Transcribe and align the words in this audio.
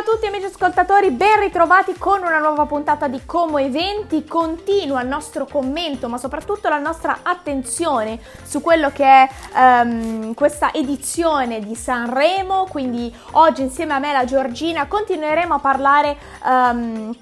Ciao 0.00 0.12
a 0.12 0.14
tutti 0.14 0.26
amici 0.28 0.46
ascoltatori, 0.46 1.10
ben 1.10 1.40
ritrovati 1.40 1.94
con 1.98 2.22
una 2.22 2.38
nuova 2.38 2.64
puntata 2.64 3.06
di 3.06 3.20
Como 3.26 3.58
Eventi. 3.58 4.24
Continua 4.24 5.02
il 5.02 5.08
nostro 5.08 5.44
commento, 5.44 6.08
ma 6.08 6.16
soprattutto 6.16 6.70
la 6.70 6.78
nostra 6.78 7.18
attenzione 7.22 8.18
su 8.42 8.62
quello 8.62 8.90
che 8.92 9.04
è 9.04 9.28
um, 9.54 10.32
questa 10.32 10.72
edizione 10.72 11.60
di 11.60 11.74
Sanremo. 11.74 12.66
Quindi 12.70 13.14
oggi 13.32 13.60
insieme 13.60 13.92
a 13.92 13.98
me, 13.98 14.12
la 14.12 14.24
Giorgina, 14.24 14.86
continueremo 14.86 15.52
a 15.52 15.58
parlare 15.58 16.16
um, 16.46 17.14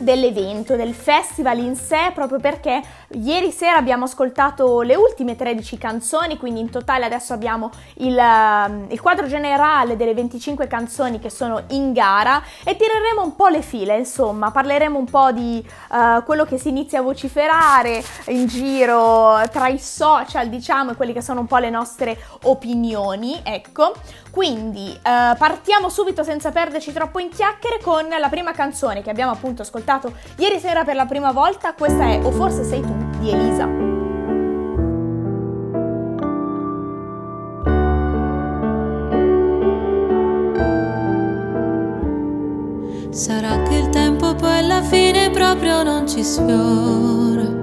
dell'evento, 0.00 0.76
del 0.76 0.94
festival 0.94 1.58
in 1.58 1.76
sé, 1.76 2.10
proprio 2.14 2.38
perché 2.38 2.82
ieri 3.12 3.50
sera 3.50 3.76
abbiamo 3.76 4.04
ascoltato 4.04 4.80
le 4.82 4.96
ultime 4.96 5.36
13 5.36 5.78
canzoni, 5.78 6.36
quindi 6.36 6.60
in 6.60 6.70
totale 6.70 7.04
adesso 7.04 7.32
abbiamo 7.32 7.70
il, 7.98 8.16
uh, 8.16 8.86
il, 8.88 9.00
quadro 9.00 9.26
generale 9.26 9.96
delle 9.96 10.14
25 10.14 10.66
canzoni 10.66 11.18
che 11.18 11.30
sono 11.30 11.62
in 11.68 11.92
gara 11.92 12.42
e 12.64 12.76
tireremo 12.76 13.22
un 13.22 13.36
po' 13.36 13.48
le 13.48 13.62
file, 13.62 13.96
insomma, 13.96 14.50
parleremo 14.50 14.98
un 14.98 15.06
po' 15.06 15.32
di 15.32 15.64
uh, 15.90 16.22
quello 16.24 16.44
che 16.44 16.58
si 16.58 16.68
inizia 16.68 17.00
a 17.00 17.02
vociferare 17.02 18.02
in 18.28 18.46
giro 18.46 19.40
tra 19.50 19.68
i 19.68 19.78
social, 19.78 20.48
diciamo, 20.48 20.92
e 20.92 20.96
quelle 20.96 21.12
che 21.12 21.22
sono 21.22 21.40
un 21.40 21.46
po' 21.46 21.58
le 21.58 21.70
nostre 21.70 22.18
opinioni, 22.42 23.40
ecco. 23.42 23.92
Quindi 24.30 24.92
uh, 24.96 25.36
partiamo 25.36 25.88
subito 25.88 26.22
senza 26.22 26.50
perderci 26.50 26.92
troppo 26.92 27.18
in 27.18 27.30
chiacchiere 27.30 27.80
con 27.82 28.06
la 28.08 28.28
prima 28.28 28.52
canzone 28.52 29.02
che 29.02 29.10
abbiamo 29.10 29.32
appunto 29.32 29.62
ascoltato 29.62 30.12
ieri 30.36 30.60
sera 30.60 30.84
per 30.84 30.94
la 30.94 31.06
prima 31.06 31.32
volta, 31.32 31.74
questa 31.74 32.04
è 32.04 32.20
O 32.22 32.30
forse 32.30 32.64
sei 32.64 32.80
tu 32.80 32.94
di 33.18 33.30
Elisa. 33.30 33.90
Sarà 43.10 43.62
che 43.64 43.74
il 43.74 43.88
tempo 43.88 44.34
poi 44.34 44.58
alla 44.58 44.82
fine 44.82 45.30
proprio 45.30 45.82
non 45.82 46.08
ci 46.08 46.22
sfiora. 46.22 47.58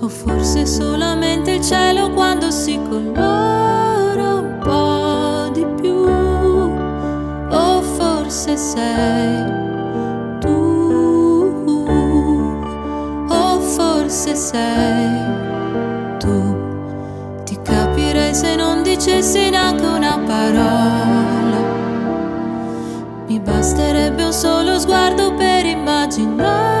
O 0.00 0.08
forse 0.08 0.64
solamente 0.64 1.50
il 1.52 1.62
cielo 1.62 2.10
quando 2.10 2.50
si 2.50 2.80
colora 2.88 4.37
forse 8.48 8.56
sei 8.56 9.58
se 14.08 14.34
sei 14.34 16.18
tu. 16.18 16.56
Ti 17.44 17.58
capirei 17.62 18.34
se 18.34 18.56
non 18.56 18.82
dicessi 18.82 19.50
neanche 19.50 19.84
una 19.84 20.18
parola. 20.26 21.60
Mi 23.26 23.38
basterebbe 23.38 24.24
un 24.24 24.32
solo 24.32 24.78
sguardo 24.78 25.34
per 25.34 25.66
immaginare 25.66 26.77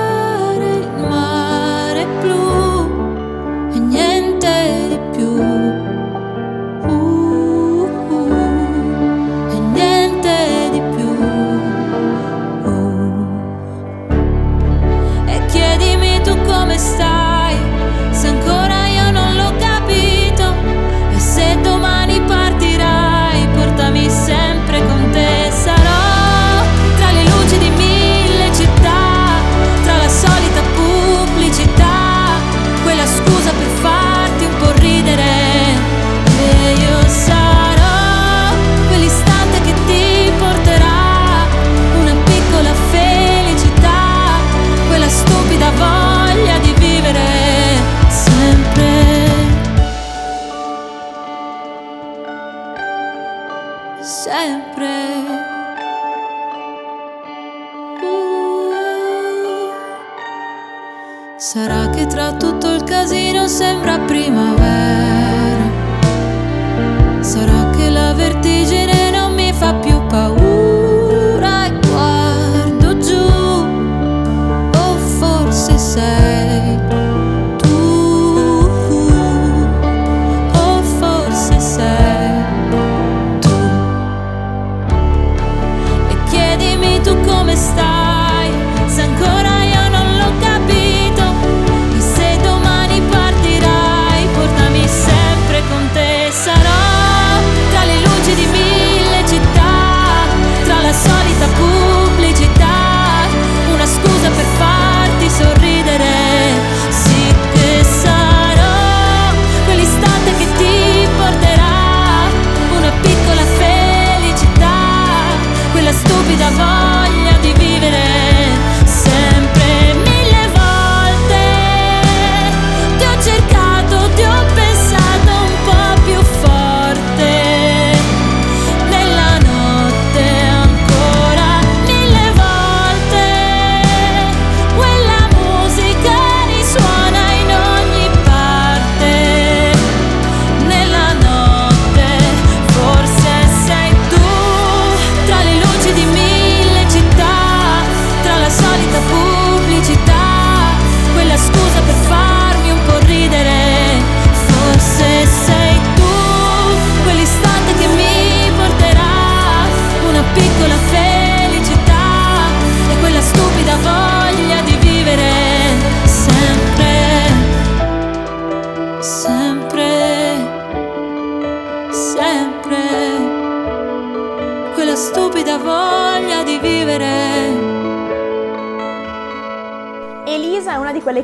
tutto 62.36 62.74
il 62.74 62.82
casino 62.84 63.46
sembra 63.46 63.98
primavera. 64.00 64.97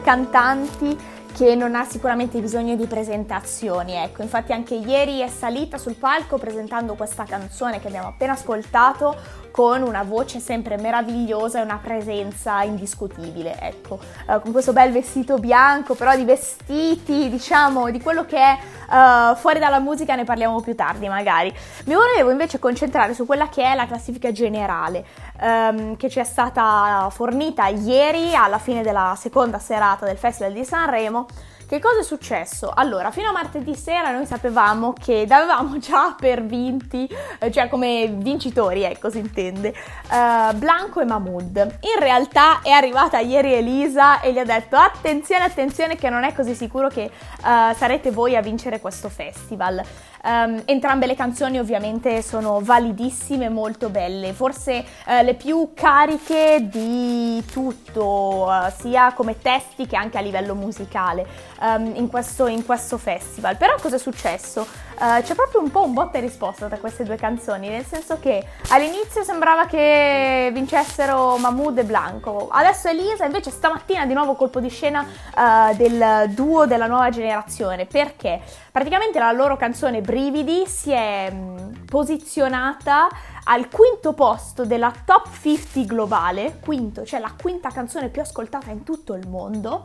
Cantanti 0.05 0.97
che 1.35 1.57
non 1.57 1.75
ha 1.75 1.85
sicuramente 1.85 2.39
bisogno 2.41 2.77
di 2.77 2.87
presentazioni, 2.87 3.95
ecco, 3.95 4.23
infatti 4.23 4.53
anche 4.53 4.75
ieri 4.75 5.19
è 5.19 5.29
salita 5.29 5.79
sul 5.79 5.95
palco 5.95 6.39
presentando 6.39 6.95
questa 6.95 7.25
canzone 7.25 7.81
che 7.81 7.89
abbiamo 7.89 8.09
appena 8.09 8.35
ascoltato 8.35 9.17
con 9.55 9.83
una 9.83 10.03
voce 10.03 10.41
sempre 10.41 10.77
meravigliosa 10.77 11.61
e 11.61 11.63
una 11.63 11.79
presenza 11.81 12.63
indiscutibile, 12.63 13.57
ecco, 13.61 14.01
uh, 14.27 14.41
con 14.41 14.51
questo 14.51 14.73
bel 14.73 14.91
vestito 14.91 15.39
bianco, 15.39 15.95
però 15.95 16.17
di 16.17 16.25
vestiti, 16.25 17.31
diciamo, 17.31 17.89
di 17.93 18.01
quello 18.01 18.25
che 18.25 18.37
è 18.37 18.59
uh, 18.91 19.37
fuori 19.37 19.61
dalla 19.61 19.79
musica 19.79 20.17
ne 20.17 20.25
parliamo 20.25 20.61
più 20.61 20.75
tardi 20.75 21.07
magari. 21.07 21.55
Mi 21.85 21.95
volevo 21.95 22.33
invece 22.33 22.59
concentrare 22.59 23.15
su 23.15 23.27
quella 23.27 23.49
che 23.49 23.63
è 23.63 23.77
la 23.77 23.87
classifica 23.87 24.33
generale 24.33 25.05
um, 25.41 25.95
che 25.95 26.11
ci 26.11 26.19
è 26.19 26.25
stata 26.25 27.07
fornita 27.13 27.69
ieri 27.69 28.35
alla 28.35 28.59
fine 28.59 28.83
della 28.83 29.15
seconda 29.17 29.61
serata 29.61 30.05
del 30.05 30.17
Festival 30.17 30.53
di 30.53 30.65
Sanremo. 30.65 31.27
Che 31.75 31.81
cosa 31.81 31.99
è 31.99 32.05
successo? 32.05 32.71
Allora, 32.73 33.11
fino 33.11 33.31
a 33.31 33.33
martedì 33.33 33.75
sera 33.75 34.13
noi 34.13 34.27
sapevamo 34.27 34.93
che 34.93 35.27
avevamo 35.29 35.77
già 35.83 36.15
per 36.17 36.45
vinti, 36.45 37.13
eh, 37.41 37.51
cioè 37.51 37.69
come 37.69 38.15
vincitori, 38.15 38.85
ecco 38.85 39.11
si 39.11 39.19
intende, 39.19 39.75
uh, 40.09 40.55
Blanco 40.55 41.01
e 41.01 41.05
Mahmood. 41.05 41.79
In 41.81 41.99
realtà 41.99 42.63
è 42.63 42.71
arrivata 42.71 43.19
ieri 43.19 43.55
Elisa 43.55 44.21
e 44.21 44.33
gli 44.33 44.39
ha 44.39 44.45
detto 44.45 44.77
attenzione, 44.77 45.43
attenzione 45.43 45.97
che 45.97 46.09
non 46.11 46.23
è 46.23 46.33
così 46.33 46.55
sicuro 46.55 46.87
che 46.87 47.11
uh, 47.11 47.75
sarete 47.75 48.13
voi 48.13 48.37
a 48.37 48.41
vincere 48.41 48.79
questo 48.79 49.09
festival. 49.09 49.83
Um, 50.23 50.63
entrambe 50.65 51.05
le 51.05 51.17
canzoni 51.17 51.59
ovviamente 51.59 52.23
sono 52.23 52.61
validissime, 52.63 53.51
molto 53.51 53.91
belle, 53.91 54.33
forse 54.33 54.83
uh, 55.07 55.23
le 55.23 55.35
più 55.35 55.73
cariche 55.75 56.67
di 56.71 57.45
tutto, 57.45 58.49
sia 58.79 59.13
come 59.13 59.39
testi 59.39 59.87
che 59.87 59.97
anche 59.97 60.17
a 60.17 60.23
livello 60.23 60.55
musicale 60.55 61.27
um, 61.65 61.93
in, 61.97 62.09
questo, 62.09 62.47
in, 62.47 62.65
questo, 62.65 62.99
festival. 62.99 63.57
Però 63.57 63.75
cosa 63.81 63.97
è 63.97 63.99
successo? 63.99 64.67
Uh, 64.95 65.23
c'è 65.23 65.35
proprio 65.35 65.61
un 65.61 65.71
po' 65.71 65.83
un 65.83 65.93
botta 65.93 66.19
e 66.19 66.21
risposta 66.21 66.67
tra 66.69 66.77
queste 66.77 67.05
due 67.05 67.17
canzoni, 67.17 67.69
nel 67.69 67.85
senso 67.85 68.19
che 68.21 68.47
all'inizio 68.69 69.25
sembrava 69.25 69.67
che 69.67 70.51
vincessero 70.53 71.37
Mahmood 71.37 71.79
e 71.79 71.85
Blanco, 71.85 72.49
adesso 72.51 72.89
Elisa 72.89 73.25
invece 73.25 73.51
stamattina 73.51 74.07
di 74.07 74.13
nuovo 74.13 74.35
colpo 74.35 74.61
di 74.61 74.69
scena 74.69 75.05
del 75.77 76.31
duo 76.31 76.67
della 76.67 76.87
nuova 76.87 77.11
generazione, 77.11 77.87
perché 77.87 78.41
praticamente 78.71 79.19
la 79.19 79.33
loro 79.33 79.57
canzone 79.57 80.01
Brividi 80.01 80.65
si 80.67 80.93
è 80.93 81.31
mh, 81.31 81.85
posizionata 81.87 83.09
al 83.45 83.69
quinto 83.69 84.13
posto 84.13 84.65
della 84.65 84.93
top 85.05 85.29
50 85.41 85.93
globale, 85.93 86.59
quinto, 86.61 87.05
cioè 87.05 87.21
la 87.21 87.33
quinta 87.41 87.71
canzone 87.71 88.09
più 88.09 88.23
ascoltata 88.23 88.71
in 88.71 88.85
tutto 88.85 89.15
il 89.15 89.29
mondo. 89.29 89.83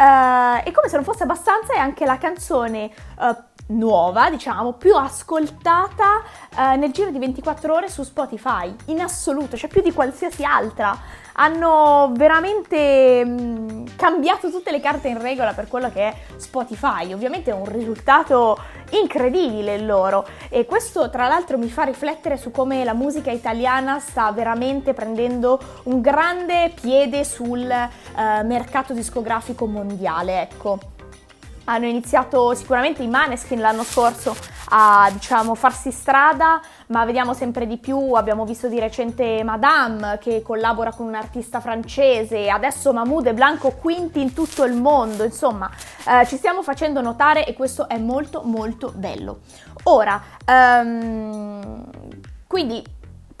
Uh, 0.00 0.62
e 0.64 0.72
come 0.72 0.88
se 0.88 0.96
non 0.96 1.04
fosse 1.04 1.24
abbastanza 1.24 1.74
è 1.74 1.78
anche 1.78 2.06
la 2.06 2.16
canzone 2.16 2.90
uh, 3.18 3.36
nuova, 3.66 4.30
diciamo, 4.30 4.72
più 4.72 4.96
ascoltata 4.96 6.22
uh, 6.56 6.78
nel 6.78 6.90
giro 6.90 7.10
di 7.10 7.18
24 7.18 7.74
ore 7.74 7.90
su 7.90 8.02
Spotify, 8.02 8.74
in 8.86 9.02
assoluto, 9.02 9.58
cioè 9.58 9.68
più 9.68 9.82
di 9.82 9.92
qualsiasi 9.92 10.42
altra 10.42 10.98
hanno 11.40 12.12
veramente 12.14 13.24
mm, 13.24 13.86
cambiato 13.96 14.50
tutte 14.50 14.70
le 14.70 14.78
carte 14.78 15.08
in 15.08 15.20
regola 15.20 15.54
per 15.54 15.68
quello 15.68 15.90
che 15.90 16.08
è 16.08 16.14
Spotify. 16.36 17.12
Ovviamente 17.14 17.50
è 17.50 17.54
un 17.54 17.64
risultato 17.64 18.58
incredibile 18.90 19.78
loro 19.78 20.26
e 20.50 20.66
questo 20.66 21.08
tra 21.08 21.28
l'altro 21.28 21.56
mi 21.56 21.68
fa 21.68 21.84
riflettere 21.84 22.36
su 22.36 22.50
come 22.50 22.84
la 22.84 22.92
musica 22.92 23.30
italiana 23.30 23.98
sta 24.00 24.30
veramente 24.32 24.92
prendendo 24.92 25.58
un 25.84 26.00
grande 26.00 26.72
piede 26.78 27.24
sul 27.24 27.60
uh, 27.60 28.46
mercato 28.46 28.92
discografico 28.92 29.66
mondiale, 29.66 30.42
ecco 30.42 30.78
hanno 31.64 31.86
iniziato 31.86 32.52
sicuramente 32.54 33.02
i 33.02 33.06
Maneskin 33.06 33.60
l'anno 33.60 33.84
scorso 33.84 34.34
a 34.70 35.08
diciamo 35.12 35.54
farsi 35.54 35.90
strada, 35.90 36.60
ma 36.88 37.04
vediamo 37.04 37.34
sempre 37.34 37.66
di 37.66 37.78
più, 37.78 38.12
abbiamo 38.12 38.44
visto 38.44 38.68
di 38.68 38.78
recente 38.78 39.42
Madame 39.44 40.18
che 40.20 40.42
collabora 40.42 40.92
con 40.92 41.06
un 41.06 41.14
artista 41.14 41.60
francese, 41.60 42.48
adesso 42.48 42.92
Mahmoud 42.92 43.26
e 43.26 43.34
Blanco 43.34 43.70
quinti 43.70 44.20
in 44.20 44.32
tutto 44.32 44.64
il 44.64 44.74
mondo, 44.74 45.24
insomma 45.24 45.70
eh, 46.06 46.26
ci 46.26 46.36
stiamo 46.36 46.62
facendo 46.62 47.00
notare 47.00 47.46
e 47.46 47.54
questo 47.54 47.88
è 47.88 47.98
molto 47.98 48.42
molto 48.42 48.92
bello. 48.94 49.40
Ora, 49.84 50.20
um, 50.46 51.84
quindi 52.46 52.84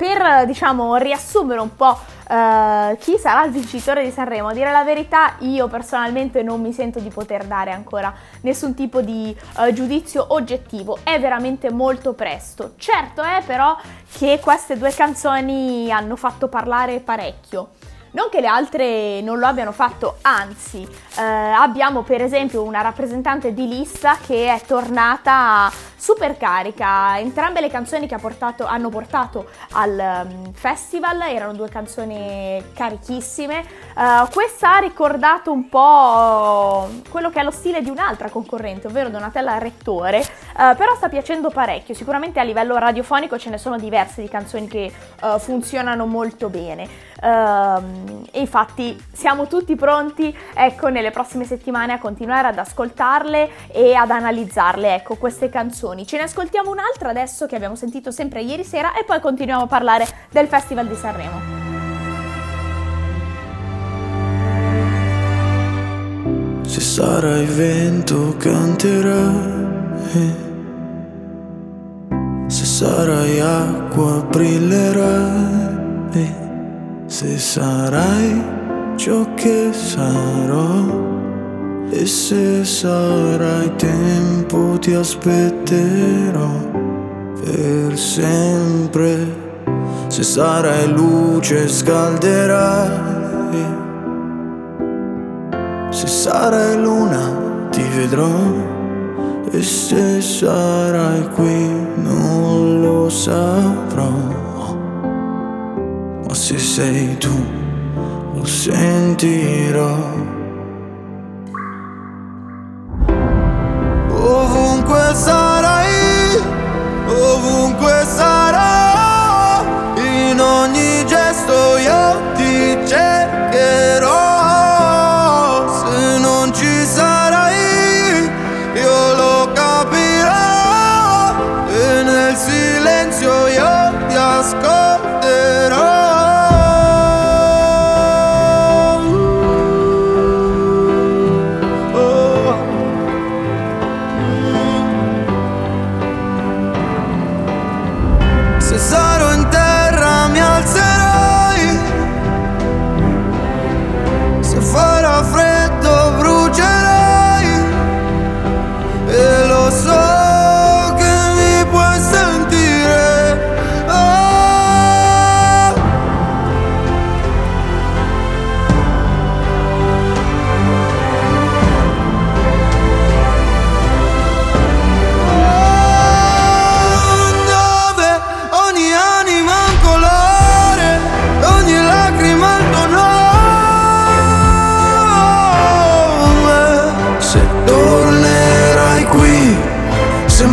per 0.00 0.46
diciamo 0.46 0.96
riassumere 0.96 1.60
un 1.60 1.76
po' 1.76 1.88
uh, 1.90 2.96
chi 2.96 3.18
sarà 3.18 3.44
il 3.44 3.50
vincitore 3.50 4.02
di 4.02 4.10
Sanremo, 4.10 4.48
a 4.48 4.54
dire 4.54 4.72
la 4.72 4.82
verità 4.82 5.34
io 5.40 5.68
personalmente 5.68 6.42
non 6.42 6.58
mi 6.58 6.72
sento 6.72 7.00
di 7.00 7.10
poter 7.10 7.44
dare 7.44 7.70
ancora 7.70 8.10
nessun 8.40 8.72
tipo 8.72 9.02
di 9.02 9.36
uh, 9.58 9.70
giudizio 9.74 10.24
oggettivo, 10.28 11.00
è 11.02 11.20
veramente 11.20 11.70
molto 11.70 12.14
presto. 12.14 12.72
Certo 12.78 13.20
è 13.20 13.42
però 13.44 13.76
che 14.10 14.40
queste 14.42 14.78
due 14.78 14.90
canzoni 14.94 15.92
hanno 15.92 16.16
fatto 16.16 16.48
parlare 16.48 17.00
parecchio. 17.00 17.72
Non 18.12 18.28
che 18.30 18.40
le 18.40 18.48
altre 18.48 19.20
non 19.20 19.38
lo 19.38 19.46
abbiano 19.46 19.70
fatto, 19.70 20.16
anzi, 20.22 20.82
eh, 21.16 21.22
abbiamo 21.22 22.02
per 22.02 22.20
esempio 22.22 22.64
una 22.64 22.80
rappresentante 22.80 23.54
di 23.54 23.68
lista 23.68 24.16
che 24.16 24.52
è 24.52 24.60
tornata 24.66 25.70
super 26.12 26.36
carica. 26.36 27.18
Entrambe 27.20 27.60
le 27.60 27.70
canzoni 27.70 28.08
che 28.08 28.14
ha 28.14 28.18
portato, 28.18 28.66
hanno 28.66 28.88
portato 28.88 29.48
al 29.72 30.26
um, 30.26 30.52
festival 30.52 31.20
erano 31.20 31.52
due 31.52 31.68
canzoni 31.68 32.60
carichissime. 32.74 33.64
Uh, 34.00 34.26
questa 34.32 34.76
ha 34.76 34.78
ricordato 34.78 35.52
un 35.52 35.68
po' 35.68 36.88
quello 37.10 37.28
che 37.28 37.40
è 37.40 37.42
lo 37.42 37.50
stile 37.50 37.82
di 37.82 37.90
un'altra 37.90 38.30
concorrente, 38.30 38.86
ovvero 38.86 39.10
Donatella 39.10 39.58
Rettore, 39.58 40.20
uh, 40.20 40.74
però 40.74 40.94
sta 40.96 41.10
piacendo 41.10 41.50
parecchio. 41.50 41.92
Sicuramente 41.92 42.40
a 42.40 42.42
livello 42.42 42.78
radiofonico 42.78 43.38
ce 43.38 43.50
ne 43.50 43.58
sono 43.58 43.76
diverse 43.76 44.22
di 44.22 44.28
canzoni 44.28 44.68
che 44.68 44.90
uh, 45.20 45.38
funzionano 45.38 46.06
molto 46.06 46.48
bene. 46.48 46.88
Uh, 47.20 48.24
e 48.32 48.40
infatti 48.40 48.98
siamo 49.12 49.46
tutti 49.46 49.76
pronti, 49.76 50.34
ecco, 50.54 50.88
nelle 50.88 51.10
prossime 51.10 51.44
settimane 51.44 51.92
a 51.92 51.98
continuare 51.98 52.48
ad 52.48 52.56
ascoltarle 52.56 53.68
e 53.70 53.92
ad 53.92 54.10
analizzarle, 54.10 54.94
ecco, 54.94 55.16
queste 55.16 55.50
canzoni. 55.50 56.06
Ce 56.06 56.16
ne 56.16 56.22
ascoltiamo 56.22 56.70
un'altra 56.70 57.10
adesso 57.10 57.44
che 57.44 57.54
abbiamo 57.54 57.74
sentito 57.74 58.10
sempre 58.10 58.40
ieri 58.40 58.64
sera 58.64 58.94
e 58.94 59.04
poi 59.04 59.20
continuiamo 59.20 59.64
a 59.64 59.66
parlare 59.66 60.06
del 60.30 60.46
Festival 60.46 60.86
di 60.86 60.94
Sanremo. 60.94 61.69
Se 66.70 66.80
sarai 66.80 67.46
vento 67.46 68.36
canterai, 68.38 69.90
se 72.46 72.64
sarai 72.64 73.40
acqua 73.40 74.24
brillerai 74.30 75.60
se 77.10 77.38
sarai 77.38 78.40
ciò 78.94 79.34
che 79.34 79.72
sarò 79.72 80.86
e 81.90 82.06
se 82.06 82.64
sarai 82.64 83.74
tempo 83.74 84.78
ti 84.78 84.94
aspetterò 84.94 86.50
per 87.42 87.98
sempre. 87.98 89.48
Se 90.06 90.22
sarai 90.22 90.88
luce 90.92 91.66
scalderai 91.66 93.10
se 93.50 93.89
sarai 96.10 96.76
luna 96.76 97.68
ti 97.70 97.82
vedrò 97.94 98.34
e 99.52 99.62
se 99.62 100.20
sarai 100.20 101.22
qui 101.28 101.70
non 102.02 102.80
lo 102.80 103.08
saprò 103.08 104.10
ma 106.26 106.34
se 106.34 106.58
sei 106.58 107.16
tu 107.16 107.36
lo 108.34 108.44
sentirò. 108.44 110.19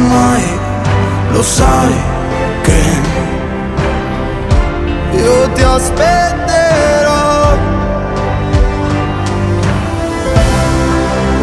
mai, 0.07 0.59
lo 1.31 1.41
sai 1.43 1.95
che 2.63 2.81
io 5.11 5.51
ti 5.51 5.63
aspetterò 5.63 7.57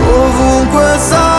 ovunque 0.08 0.98
sarai. 0.98 1.33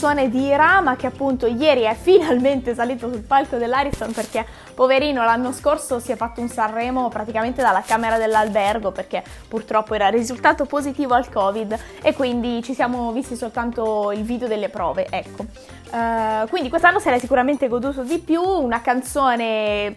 Canzone 0.00 0.30
di 0.30 0.48
Rama 0.56 0.96
che 0.96 1.06
appunto 1.06 1.46
ieri 1.46 1.82
è 1.82 1.94
finalmente 1.94 2.74
salito 2.74 3.12
sul 3.12 3.20
palco 3.20 3.58
dell'Ariston 3.58 4.12
perché 4.12 4.46
poverino 4.74 5.22
l'anno 5.24 5.52
scorso 5.52 5.98
si 5.98 6.10
è 6.10 6.16
fatto 6.16 6.40
un 6.40 6.48
Sanremo 6.48 7.10
praticamente 7.10 7.60
dalla 7.60 7.82
camera 7.82 8.16
dell'albergo 8.16 8.92
perché 8.92 9.22
purtroppo 9.46 9.92
era 9.92 10.08
risultato 10.08 10.64
positivo 10.64 11.12
al 11.12 11.28
Covid 11.28 11.78
e 12.00 12.14
quindi 12.14 12.62
ci 12.62 12.72
siamo 12.72 13.12
visti 13.12 13.36
soltanto 13.36 14.10
il 14.12 14.22
video 14.22 14.48
delle 14.48 14.70
prove, 14.70 15.06
ecco. 15.10 15.44
Eh, 15.92 16.46
quindi 16.48 16.70
quest'anno 16.70 16.98
se 16.98 17.10
l'hai 17.10 17.20
sicuramente 17.20 17.68
goduto 17.68 18.02
di 18.02 18.20
più, 18.20 18.40
una 18.40 18.80
canzone 18.80 19.94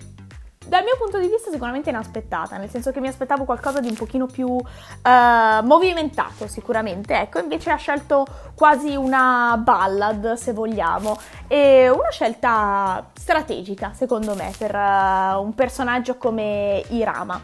dal 0.65 0.83
mio 0.83 0.95
punto 0.97 1.19
di 1.19 1.27
vista 1.27 1.51
sicuramente 1.51 1.89
inaspettata, 1.89 2.57
nel 2.57 2.69
senso 2.69 2.91
che 2.91 2.99
mi 2.99 3.07
aspettavo 3.07 3.43
qualcosa 3.43 3.79
di 3.79 3.87
un 3.87 3.95
pochino 3.95 4.25
più 4.25 4.57
eh, 4.57 5.59
movimentato 5.63 6.47
sicuramente, 6.47 7.19
ecco, 7.19 7.39
invece 7.39 7.71
ha 7.71 7.75
scelto 7.75 8.25
quasi 8.55 8.95
una 8.95 9.59
ballad 9.61 10.33
se 10.33 10.53
vogliamo, 10.53 11.17
e 11.47 11.89
una 11.89 12.09
scelta 12.09 13.09
strategica 13.13 13.91
secondo 13.93 14.35
me 14.35 14.51
per 14.57 14.73
eh, 14.73 15.35
un 15.35 15.53
personaggio 15.53 16.17
come 16.17 16.83
Irama 16.89 17.41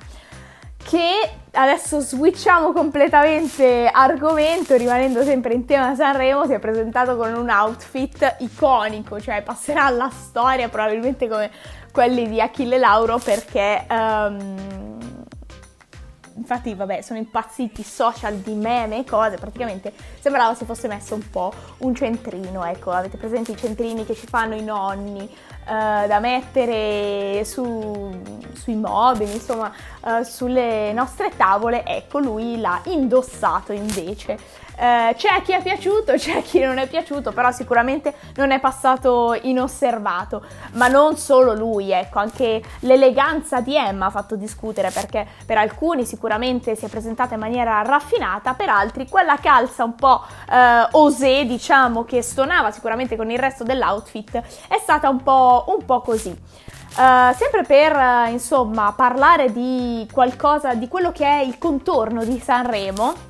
che 0.84 1.32
adesso 1.52 2.00
switchiamo 2.00 2.72
completamente 2.72 3.90
argomento, 3.92 4.76
rimanendo 4.76 5.24
sempre 5.24 5.54
in 5.54 5.66
tema 5.66 5.96
Sanremo, 5.96 6.46
si 6.46 6.54
è 6.54 6.60
presentato 6.60 7.16
con 7.16 7.34
un 7.34 7.50
outfit 7.50 8.38
iconico, 8.40 9.20
cioè 9.20 9.42
passerà 9.42 9.86
alla 9.86 10.10
storia 10.10 10.70
probabilmente 10.70 11.28
come 11.28 11.50
quelli 11.92 12.30
di 12.30 12.40
Achille 12.40 12.78
Lauro 12.78 13.18
perché 13.18 13.86
ehm, 13.90 14.79
infatti 16.40 16.74
vabbè 16.74 17.02
sono 17.02 17.20
impazziti 17.20 17.84
social 17.84 18.38
di 18.38 18.54
meme 18.54 19.00
e 19.00 19.04
cose, 19.04 19.36
praticamente 19.36 19.94
sembrava 20.20 20.56
si 20.56 20.66
fosse 20.66 20.88
messo 20.88 21.14
un 21.16 21.30
po' 21.30 21.54
un 21.80 21.94
centrino, 21.94 22.64
ecco, 22.66 22.92
avete 22.92 23.18
presente 23.18 23.52
i 23.52 23.58
centrini 23.58 24.06
che 24.06 24.16
ci 24.16 24.26
fanno 24.26 24.56
i 24.56 24.64
nonni 24.64 25.24
eh, 25.24 26.08
da 26.08 26.20
mettere 26.20 27.44
su, 27.46 28.10
sui 28.54 28.76
mobili, 28.76 29.34
insomma 29.34 29.72
eh, 30.06 30.24
sulle 30.24 30.92
nostre 30.94 31.30
tavole, 31.36 31.86
ecco 31.86 32.20
lui 32.20 32.60
l'ha 32.60 32.82
indossato 32.86 33.72
invece. 33.72 34.68
Eh, 34.80 35.14
c'è 35.18 35.42
chi 35.42 35.52
è 35.52 35.62
piaciuto, 35.62 36.14
c'è 36.18 36.42
chi 36.42 36.62
non 36.62 36.78
è 36.78 36.88
piaciuto, 36.88 37.34
però 37.34 37.52
sicuramente 37.52 38.14
non 38.36 38.52
è 38.52 38.62
passato 38.62 39.38
inosservato. 39.42 40.42
Ma 40.74 40.88
non 40.88 41.18
solo 41.18 41.54
lui, 41.54 41.92
ecco, 41.92 42.20
anche 42.20 42.64
l'eleganza 42.80 43.60
di 43.60 43.76
Emma 43.76 44.06
ha 44.06 44.10
fatto 44.10 44.38
discutere 44.38 44.90
perché 44.90 45.28
per 45.46 45.58
alcuni 45.58 46.06
sicuramente 46.06 46.76
si 46.76 46.86
è 46.86 46.90
presentata 46.90 47.34
in 47.34 47.42
maniera 47.42 47.82
raffinata, 47.82 48.54
per 48.54 48.70
altri 48.70 49.08
quella 49.10 49.38
calza 49.38 49.84
un 49.84 49.96
po' 49.96 50.24
eh, 50.50 50.88
osé, 50.92 51.46
diciamo, 51.46 52.06
che 52.06 52.22
stonava 52.22 52.72
sicuramente 52.72 53.18
con 53.18 53.30
il 53.30 53.38
resto 53.38 53.66
dell'outfit, 53.66 54.42
è 54.70 54.78
stata 54.82 55.10
un 55.10 55.22
po', 55.22 55.66
un 55.68 55.84
po 55.84 56.00
così. 56.02 56.38
Uh, 56.90 57.34
sempre 57.36 57.64
per 57.66 57.96
uh, 57.96 58.32
insomma 58.32 58.92
parlare 58.94 59.54
di 59.54 60.08
qualcosa 60.12 60.74
di 60.74 60.88
quello 60.88 61.12
che 61.12 61.24
è 61.24 61.42
il 61.42 61.58
contorno 61.60 62.26
di 62.26 62.40
Sanremo 62.40 63.29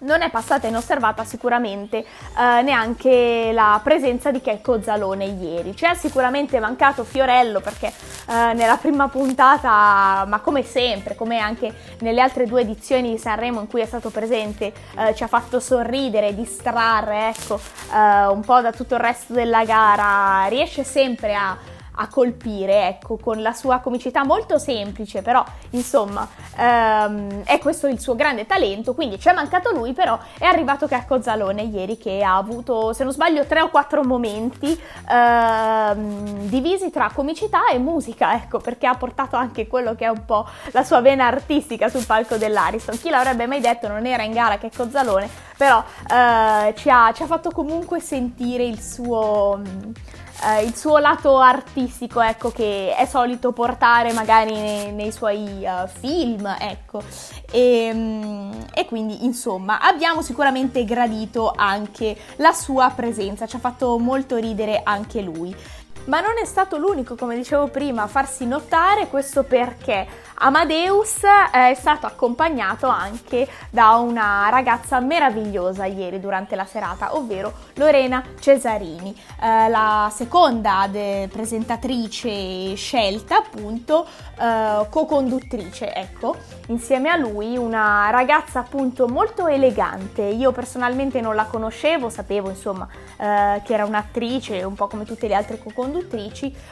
non 0.00 0.22
è 0.22 0.30
passata 0.30 0.66
inosservata 0.66 1.24
sicuramente 1.24 1.98
eh, 1.98 2.62
neanche 2.62 3.50
la 3.52 3.80
presenza 3.82 4.30
di 4.30 4.40
Checco 4.40 4.82
Zalone 4.82 5.24
ieri. 5.24 5.76
Ci 5.76 5.84
è 5.84 5.94
sicuramente 5.94 6.58
mancato 6.60 7.04
Fiorello 7.04 7.60
perché 7.60 7.86
eh, 7.86 8.52
nella 8.54 8.76
prima 8.76 9.08
puntata, 9.08 10.24
ma 10.26 10.40
come 10.40 10.62
sempre, 10.62 11.14
come 11.14 11.38
anche 11.38 11.72
nelle 12.00 12.20
altre 12.20 12.46
due 12.46 12.62
edizioni 12.62 13.10
di 13.10 13.18
Sanremo 13.18 13.60
in 13.60 13.66
cui 13.66 13.80
è 13.80 13.86
stato 13.86 14.10
presente, 14.10 14.72
eh, 14.96 15.14
ci 15.14 15.22
ha 15.22 15.26
fatto 15.26 15.60
sorridere, 15.60 16.34
distrarre, 16.34 17.28
ecco, 17.28 17.60
eh, 17.92 18.26
un 18.26 18.40
po' 18.44 18.60
da 18.60 18.72
tutto 18.72 18.94
il 18.94 19.00
resto 19.00 19.32
della 19.32 19.64
gara. 19.64 20.46
Riesce 20.48 20.84
sempre 20.84 21.34
a 21.34 21.56
a 22.00 22.08
colpire, 22.08 22.88
ecco, 22.88 23.18
con 23.18 23.42
la 23.42 23.52
sua 23.52 23.80
comicità 23.80 24.24
molto 24.24 24.58
semplice, 24.58 25.20
però 25.20 25.44
insomma 25.70 26.26
ehm, 26.56 27.44
è 27.44 27.58
questo 27.58 27.88
il 27.88 28.00
suo 28.00 28.14
grande 28.14 28.46
talento, 28.46 28.94
quindi 28.94 29.20
ci 29.20 29.28
è 29.28 29.34
mancato 29.34 29.70
lui, 29.70 29.92
però 29.92 30.18
è 30.38 30.46
arrivato 30.46 30.86
Checco 30.86 31.20
Zalone 31.20 31.62
ieri 31.62 31.98
che 31.98 32.22
ha 32.22 32.36
avuto, 32.36 32.94
se 32.94 33.04
non 33.04 33.12
sbaglio, 33.12 33.44
tre 33.44 33.60
o 33.60 33.68
quattro 33.68 34.02
momenti 34.02 34.78
ehm, 35.10 36.46
divisi 36.48 36.90
tra 36.90 37.10
comicità 37.14 37.66
e 37.66 37.78
musica, 37.78 38.34
ecco, 38.34 38.58
perché 38.58 38.86
ha 38.86 38.94
portato 38.94 39.36
anche 39.36 39.66
quello 39.66 39.94
che 39.94 40.06
è 40.06 40.08
un 40.08 40.24
po' 40.24 40.48
la 40.70 40.82
sua 40.82 41.02
vena 41.02 41.26
artistica 41.26 41.90
sul 41.90 42.06
palco 42.06 42.38
dell'Ariston. 42.38 42.98
Chi 42.98 43.10
l'avrebbe 43.10 43.46
mai 43.46 43.60
detto, 43.60 43.88
non 43.88 44.06
era 44.06 44.22
in 44.22 44.32
gara 44.32 44.56
Checco 44.56 44.88
Zalone, 44.88 45.28
però 45.54 45.84
eh, 46.10 46.74
ci, 46.76 46.88
ha, 46.88 47.12
ci 47.12 47.22
ha 47.22 47.26
fatto 47.26 47.50
comunque 47.50 48.00
sentire 48.00 48.64
il 48.64 48.80
suo 48.80 49.60
eh, 50.42 50.64
il 50.64 50.74
suo 50.74 50.98
lato 50.98 51.38
artistico, 51.38 52.20
ecco, 52.20 52.50
che 52.50 52.94
è 52.94 53.06
solito 53.06 53.52
portare 53.52 54.12
magari 54.12 54.52
nei, 54.52 54.92
nei 54.92 55.12
suoi 55.12 55.64
uh, 55.64 55.86
film, 55.86 56.46
ecco. 56.58 57.02
E, 57.50 57.90
mm, 57.92 58.52
e, 58.74 58.84
quindi, 58.86 59.24
insomma, 59.24 59.80
abbiamo 59.80 60.22
sicuramente 60.22 60.84
gradito 60.84 61.52
anche 61.54 62.16
la 62.36 62.52
sua 62.52 62.90
presenza, 62.94 63.46
ci 63.46 63.56
ha 63.56 63.60
fatto 63.60 63.98
molto 63.98 64.36
ridere 64.36 64.80
anche 64.82 65.20
lui. 65.20 65.54
Ma 66.06 66.20
non 66.20 66.38
è 66.40 66.44
stato 66.44 66.76
l'unico, 66.76 67.14
come 67.14 67.36
dicevo 67.36 67.68
prima, 67.68 68.02
a 68.02 68.06
farsi 68.08 68.44
notare, 68.46 69.06
questo 69.08 69.44
perché 69.44 70.06
Amadeus 70.42 71.20
è 71.52 71.74
stato 71.74 72.06
accompagnato 72.06 72.88
anche 72.88 73.46
da 73.68 73.96
una 73.96 74.48
ragazza 74.50 74.98
meravigliosa 74.98 75.84
ieri 75.84 76.18
durante 76.18 76.56
la 76.56 76.64
serata, 76.64 77.14
ovvero 77.14 77.52
Lorena 77.74 78.24
Cesarini, 78.40 79.14
eh, 79.40 79.68
la 79.68 80.10
seconda 80.12 80.88
de- 80.90 81.28
presentatrice 81.30 82.74
scelta, 82.74 83.36
appunto, 83.36 84.06
eh, 84.40 84.86
co-conduttrice, 84.88 85.94
ecco, 85.94 86.36
insieme 86.68 87.10
a 87.10 87.16
lui 87.16 87.56
una 87.58 88.08
ragazza 88.10 88.60
appunto 88.60 89.06
molto 89.06 89.46
elegante. 89.46 90.22
Io 90.22 90.50
personalmente 90.50 91.20
non 91.20 91.34
la 91.34 91.44
conoscevo, 91.44 92.08
sapevo 92.08 92.48
insomma 92.48 92.88
eh, 93.18 93.60
che 93.62 93.74
era 93.74 93.84
un'attrice, 93.84 94.62
un 94.64 94.74
po' 94.74 94.88
come 94.88 95.04
tutte 95.04 95.28
le 95.28 95.34
altre 95.34 95.58
co-conduttrici, 95.58 95.98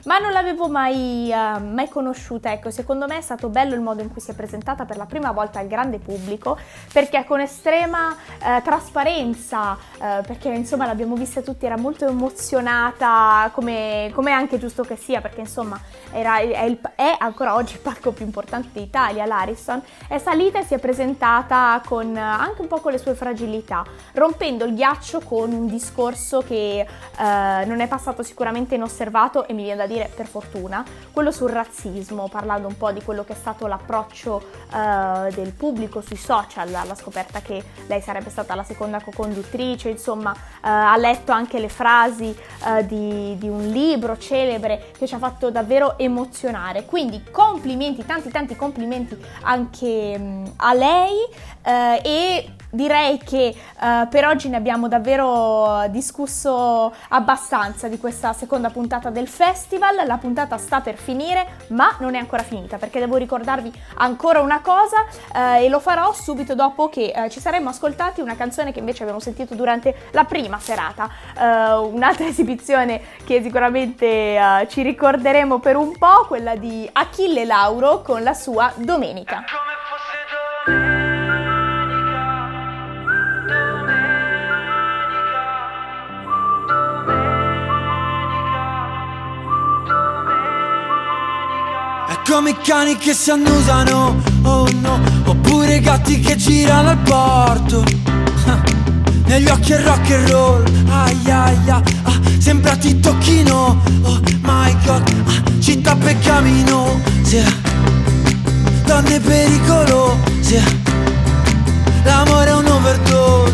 ma 0.04 0.18
non 0.18 0.32
l'avevo 0.32 0.68
mai, 0.68 1.30
eh, 1.30 1.58
mai 1.61 1.88
conosciuta, 1.88 2.52
ecco, 2.52 2.70
secondo 2.70 3.06
me 3.06 3.18
è 3.18 3.20
stato 3.20 3.49
bello 3.49 3.75
il 3.75 3.80
modo 3.80 4.02
in 4.02 4.11
cui 4.11 4.20
si 4.20 4.30
è 4.30 4.35
presentata 4.35 4.85
per 4.85 4.97
la 4.97 5.06
prima 5.06 5.32
volta 5.32 5.58
al 5.58 5.66
grande 5.66 5.99
pubblico, 5.99 6.58
perché 6.92 7.25
con 7.25 7.40
estrema 7.40 8.16
eh, 8.42 8.62
trasparenza, 8.62 9.76
eh, 10.00 10.23
perché 10.26 10.49
insomma 10.49 10.87
l'abbiamo 10.87 11.14
vista 11.16 11.40
tutti, 11.42 11.66
era 11.66 11.76
molto 11.76 12.06
emozionata, 12.06 13.50
come, 13.52 14.11
come 14.14 14.32
anche 14.32 14.58
giusto 14.58 14.82
che 14.82 14.97
sia, 14.97 15.20
perché 15.20 15.40
insomma 15.40 15.78
era, 16.12 16.38
è, 16.38 16.62
il, 16.62 16.78
è, 16.94 17.16
ancora 17.18 17.54
oggi 17.54 17.75
il 17.75 17.80
palco 17.80 18.12
più 18.12 18.25
importante 18.25 18.68
d'Italia, 18.73 19.26
l'Ariston, 19.26 19.82
è 20.08 20.18
salita 20.18 20.61
e 20.61 20.64
si 20.64 20.75
è 20.75 20.78
presentata 20.78 21.82
con 21.85 22.16
anche 22.16 22.61
un 22.61 22.68
po' 22.68 22.80
con 22.80 22.92
le 22.92 22.99
sue 22.99 23.14
fragilità, 23.14 23.85
rompendo 24.14 24.64
il 24.64 24.75
ghiaccio 24.75 25.20
con 25.20 25.52
un 25.52 25.66
discorso 25.66 26.40
che 26.40 26.80
eh, 26.80 27.64
non 27.64 27.80
è 27.80 27.88
passato 27.88 28.23
sicuramente 28.23 28.75
inosservato 28.75 29.07
osservato, 29.08 29.46
e 29.46 29.52
mi 29.52 29.62
viene 29.64 29.78
da 29.78 29.86
dire 29.86 30.10
per 30.14 30.26
fortuna, 30.26 30.84
quello 31.12 31.30
sul 31.30 31.50
razzismo, 31.50 32.28
parlando 32.28 32.68
un 32.68 32.76
po' 32.76 32.92
di 32.92 33.02
quello 33.02 33.24
che 33.24 33.32
è 33.32 33.36
stato 33.36 33.66
l'approccio 33.66 34.42
uh, 34.70 35.32
del 35.32 35.52
pubblico 35.52 36.00
sui 36.00 36.16
social, 36.16 36.72
alla 36.74 36.94
scoperta 36.94 37.40
che 37.40 37.62
lei 37.86 38.00
sarebbe 38.00 38.30
stata 38.30 38.54
la 38.54 38.62
seconda 38.62 39.00
co-conduttrice, 39.00 39.88
insomma 39.88 40.30
uh, 40.30 40.36
ha 40.60 40.96
letto 40.96 41.32
anche 41.32 41.58
le 41.58 41.68
frasi 41.68 42.36
uh, 42.64 42.84
di, 42.84 43.36
di, 43.38 43.48
un 43.48 43.68
libro 43.68 44.18
celebre 44.18 44.92
che 44.96 45.06
ci 45.06 45.14
ha 45.14 45.18
fatto 45.18 45.50
davvero 45.50 45.98
emozionare. 45.98 46.84
Quindi 46.84 47.24
complimenti, 47.30 48.04
tanti 48.04 48.30
tanti 48.30 48.54
complimenti 48.54 49.16
anche 49.42 50.14
um, 50.16 50.52
a 50.56 50.74
lei 50.74 51.16
e 52.02 52.52
direi 52.70 53.18
che 53.18 53.54
uh, 53.54 54.08
per 54.08 54.26
oggi 54.26 54.48
ne 54.48 54.56
abbiamo 54.56 54.88
davvero 54.88 55.84
discusso 55.88 56.92
abbastanza 57.08 57.88
di 57.88 57.98
questa 57.98 58.32
seconda 58.32 58.70
puntata 58.70 59.10
del 59.10 59.28
festival. 59.28 60.06
La 60.06 60.18
puntata 60.18 60.56
sta 60.58 60.80
per 60.80 60.96
finire, 60.96 61.46
ma 61.68 61.96
non 62.00 62.14
è 62.14 62.18
ancora 62.18 62.42
finita 62.42 62.76
perché 62.76 62.98
devo 62.98 63.16
ricordarvi 63.16 63.72
ancora 63.96 64.40
una 64.40 64.60
cosa 64.60 65.04
uh, 65.34 65.62
e 65.62 65.68
lo 65.68 65.80
farò 65.80 66.12
subito 66.12 66.54
dopo 66.54 66.88
che 66.88 67.12
uh, 67.14 67.28
ci 67.28 67.40
saremmo 67.40 67.70
ascoltati 67.70 68.20
una 68.20 68.37
canzone 68.37 68.72
che 68.72 68.78
invece 68.78 69.02
abbiamo 69.02 69.20
sentito 69.20 69.54
durante 69.54 69.94
la 70.12 70.25
prima 70.25 70.58
serata. 70.58 71.08
un'altra 71.38 72.26
esibizione 72.28 73.00
che 73.25 73.42
sicuramente 73.42 74.66
ci 74.68 74.82
ricorderemo 74.82 75.58
per 75.58 75.76
un 75.76 75.96
po', 75.96 76.26
quella 76.26 76.56
di 76.56 76.88
Achille 76.92 77.44
Lauro 77.44 78.02
con 78.02 78.22
la 78.22 78.34
sua 78.34 78.72
Domenica. 78.76 79.44
Come 92.28 92.58
cani 92.61 92.99
che 92.99 93.14
si 93.14 93.30
annusano, 93.30 94.23
oh 94.42 94.68
no. 94.82 95.00
Oppure 95.25 95.80
gatti 95.80 96.20
che 96.20 96.37
girano 96.37 96.90
al 96.90 96.99
porto. 96.99 97.82
Negli 99.25 99.49
occhi 99.49 99.73
è 99.73 99.82
rock 99.82 100.11
and 100.11 100.28
roll, 100.28 100.64
ai 100.90 101.18
ai 101.25 101.56
ai 101.66 101.70
ah, 101.70 101.82
Sembra 102.38 102.76
ti 102.76 103.00
tocchino, 103.00 103.80
oh 104.02 104.20
my 104.42 104.76
god 104.85 105.02
ah, 105.26 105.61
Città 105.61 105.97
peccamino, 105.97 107.00
sì 107.23 107.42
Donne 108.85 109.20
pericolose. 109.20 110.62
L'amore 112.04 112.50
è 112.50 112.54
un 112.54 112.66
overdose. 112.66 113.52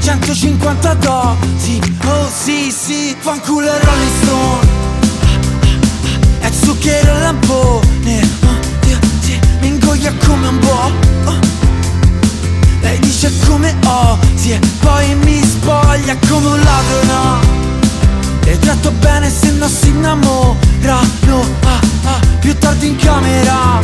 150 0.00 0.94
dosi, 0.94 1.80
oh 2.06 2.28
sì 2.28 2.70
sì 2.70 3.14
Fanculo 3.18 3.66
e 3.66 3.78
Rolling 3.78 4.23
è 6.84 7.00
zucchero 7.00 7.16
e 7.16 7.20
lampone. 7.20 8.20
Oh, 8.42 8.58
sì, 9.20 9.38
mi 9.60 9.68
ingoglia 9.68 10.12
come 10.26 10.48
un 10.48 10.58
buo. 10.58 10.90
Oh. 11.24 11.38
Lei 12.80 12.98
dice 12.98 13.32
come 13.46 13.74
ho 13.86 14.18
Sì 14.34 14.50
e 14.50 14.60
poi 14.80 15.14
mi 15.14 15.42
spoglia 15.42 16.14
come 16.28 16.46
un 16.48 16.60
ladro 16.60 17.02
no 17.04 17.40
Le 18.42 18.58
tratto 18.58 18.90
bene 18.90 19.30
se 19.30 19.52
non 19.52 19.70
si 19.70 19.88
innamorano 19.88 20.56
ah, 21.62 21.80
ah, 22.04 22.20
Più 22.40 22.58
tardi 22.58 22.88
in 22.88 22.96
camera. 22.96 23.80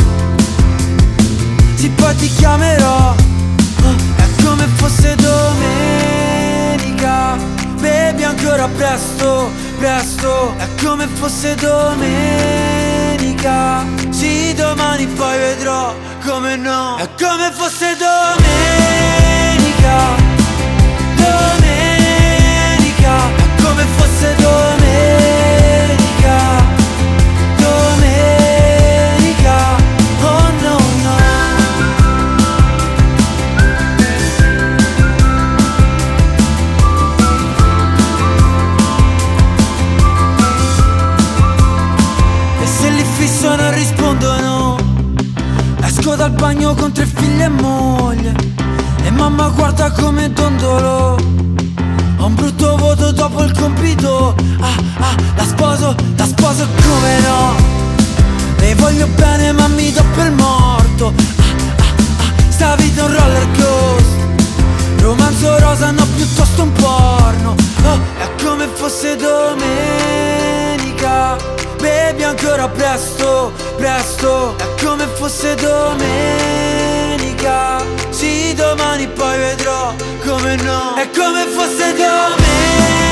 Sì 1.74 1.88
poi 1.88 2.14
ti 2.16 2.28
chiamerò. 2.28 3.14
Oh, 3.14 3.94
È 4.16 4.28
come 4.44 4.66
fosse 4.74 5.14
domenica 5.14 6.28
Bevi 7.80 8.24
ancora 8.24 8.68
presto 8.68 9.68
presto. 9.80 10.54
È 10.58 10.66
come 10.82 11.06
fosse 11.06 11.54
domenica 11.54 12.59
domani 14.74 15.06
poi 15.06 15.38
vedrò 15.38 15.94
come 16.24 16.56
no. 16.56 16.96
È 16.96 17.08
come 17.18 17.50
fosse 17.50 17.96
domenica 17.96 19.09
come 50.00 50.32
dondolo 50.32 51.16
Ho 52.18 52.26
un 52.26 52.34
brutto 52.34 52.76
voto 52.76 53.12
dopo 53.12 53.42
il 53.44 53.52
compito. 53.52 54.34
Ah 54.60 54.74
ah, 54.98 55.14
la 55.36 55.44
sposo, 55.44 55.94
la 56.16 56.24
sposo 56.24 56.66
come 56.82 57.20
no. 57.20 57.54
Le 58.58 58.74
voglio 58.74 59.06
bene 59.16 59.52
ma 59.52 59.68
mi 59.68 59.92
do 59.92 60.02
per 60.14 60.30
morto. 60.32 61.12
Ah 61.38 61.54
ah 61.76 61.84
ah, 62.18 62.32
sta 62.50 62.74
vita 62.76 63.04
un 63.04 63.12
roller 63.12 63.46
coaster. 63.56 64.28
Romanzo 65.00 65.58
rosa 65.60 65.90
no 65.92 66.06
piuttosto 66.14 66.62
un 66.62 66.72
porno. 66.72 67.54
Oh, 67.84 67.98
è 68.18 68.28
come 68.42 68.66
fosse 68.74 69.16
domenica. 69.16 69.58
Bevi 71.80 72.22
ancora 72.22 72.68
presto, 72.68 73.52
presto. 73.76 74.56
È 74.58 74.66
come 74.84 75.06
fosse 75.06 75.54
domenica 75.54 76.60
domani 78.74 79.08
poi 79.08 79.38
vedrò 79.38 79.92
come 80.24 80.54
no. 80.56 80.94
È 80.94 81.10
come 81.10 81.44
fosse 81.46 81.92
domenica 81.92 83.09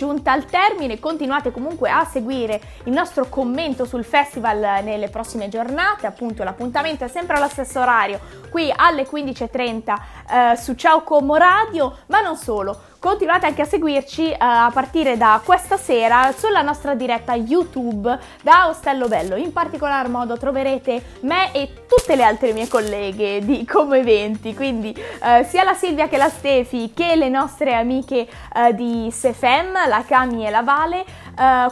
giunta 0.00 0.32
al 0.32 0.46
termine. 0.46 0.98
Continuate 0.98 1.52
comunque 1.52 1.90
a 1.90 2.06
seguire 2.06 2.58
il 2.84 2.92
nostro 2.92 3.26
commento 3.28 3.84
sul 3.84 4.02
festival 4.02 4.82
nelle 4.82 5.10
prossime 5.10 5.50
giornate. 5.50 6.06
Appunto, 6.06 6.42
l'appuntamento 6.42 7.04
è 7.04 7.08
sempre 7.08 7.36
allo 7.36 7.48
stesso 7.48 7.80
orario, 7.80 8.18
qui 8.50 8.72
alle 8.74 9.06
15.30 9.06 10.52
eh, 10.52 10.56
su 10.56 10.74
Ciao 10.74 11.02
Como 11.02 11.36
Radio, 11.36 11.98
ma 12.06 12.22
non 12.22 12.36
solo. 12.36 12.89
Continuate 13.00 13.46
anche 13.46 13.62
a 13.62 13.64
seguirci 13.64 14.26
uh, 14.28 14.34
a 14.38 14.70
partire 14.74 15.16
da 15.16 15.40
questa 15.42 15.78
sera 15.78 16.34
sulla 16.36 16.60
nostra 16.60 16.94
diretta 16.94 17.34
YouTube 17.34 18.18
da 18.42 18.68
Ostello 18.68 19.08
Bello. 19.08 19.36
In 19.36 19.54
particolar 19.54 20.10
modo 20.10 20.36
troverete 20.36 21.02
me 21.20 21.50
e 21.52 21.86
tutte 21.88 22.14
le 22.14 22.24
altre 22.24 22.52
mie 22.52 22.68
colleghe 22.68 23.42
di 23.42 23.64
Como 23.64 23.94
Eventi, 23.94 24.54
quindi 24.54 24.94
uh, 24.94 25.42
sia 25.46 25.64
la 25.64 25.72
Silvia 25.72 26.08
che 26.08 26.18
la 26.18 26.28
Stefi 26.28 26.92
che 26.92 27.16
le 27.16 27.30
nostre 27.30 27.74
amiche 27.74 28.28
uh, 28.54 28.74
di 28.74 29.08
Sefem, 29.10 29.72
la 29.88 30.04
Cami 30.06 30.46
e 30.46 30.50
la 30.50 30.62
Vale, 30.62 31.02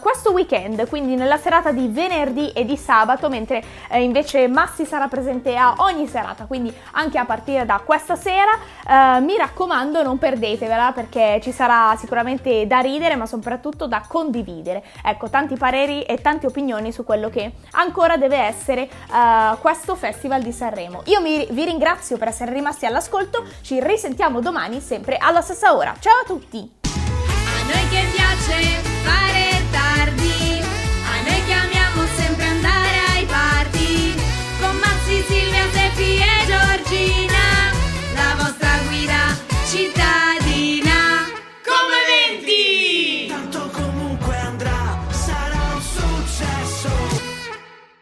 questo 0.01 0.33
weekend, 0.33 0.89
quindi 0.89 1.15
nella 1.15 1.37
serata 1.37 1.73
di 1.73 1.89
venerdì 1.89 2.53
e 2.53 2.65
di 2.65 2.77
sabato, 2.77 3.29
mentre 3.29 3.63
invece 3.93 4.49
Massi 4.49 4.85
sarà 4.85 5.09
presente 5.09 5.57
a 5.57 5.75
ogni 5.79 6.07
serata, 6.07 6.47
quindi 6.47 6.73
anche 6.93 7.19
a 7.19 7.25
partire 7.25 7.67
da 7.67 7.81
questa 7.85 8.17
sera. 8.17 9.21
mi 9.21 9.37
raccomando, 9.37 10.03
non 10.03 10.19
perdetevela 10.19 10.93
perché 10.93 11.09
perché 11.09 11.41
ci 11.43 11.53
sarà 11.53 11.97
sicuramente 11.97 12.67
da 12.67 12.79
ridere, 12.79 13.17
ma 13.17 13.27
soprattutto 13.27 13.87
da 13.87 14.03
condividere. 14.07 14.85
Ecco, 15.03 15.29
tanti 15.29 15.57
pareri 15.57 16.03
e 16.03 16.21
tante 16.21 16.47
opinioni 16.47 16.93
su 16.93 17.05
quello 17.05 17.29
che 17.31 17.53
ancora 17.73 18.17
deve 18.17 18.37
essere 18.37 18.89
uh, 19.11 19.59
questo 19.59 19.97
Festival 19.97 20.43
di 20.43 20.53
Sanremo. 20.53 21.03
Io 21.07 21.21
mi, 21.21 21.47
vi 21.51 21.65
ringrazio 21.65 22.17
per 22.17 22.29
essere 22.29 22.53
rimasti 22.53 22.87
all'ascolto, 22.87 23.45
ci 23.63 23.81
risentiamo 23.83 24.41
domani 24.41 24.81
sempre 24.81 25.17
alla 25.17 25.41
stessa 25.41 25.75
ora. 25.75 25.95
Ciao 25.99 26.21
a 26.23 26.25
tutti! 26.27 26.77
A 26.83 27.73
noi 27.73 27.89
che 27.89 28.07
piace 28.15 28.88